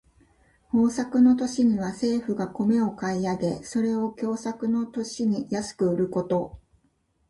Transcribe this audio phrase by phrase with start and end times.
[0.73, 6.59] 豊作の年には政府が米を買い上げ、それを凶作の年に安く売ること。